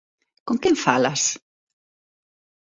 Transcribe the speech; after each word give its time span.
Con 0.47 0.57
quen 0.61 0.75
falas? 0.85 1.21